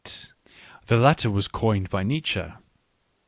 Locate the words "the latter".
0.87-1.29